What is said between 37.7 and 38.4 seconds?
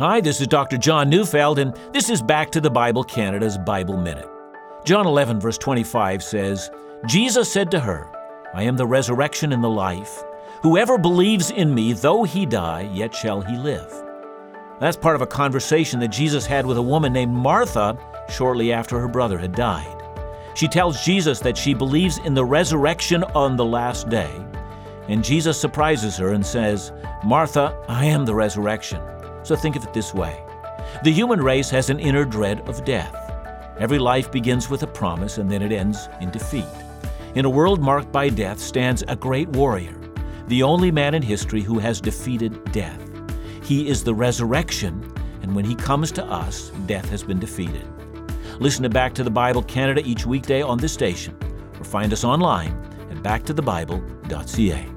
marked by